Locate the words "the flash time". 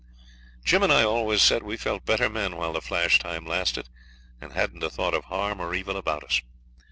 2.73-3.45